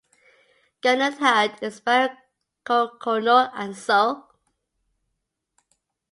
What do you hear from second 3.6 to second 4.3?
So.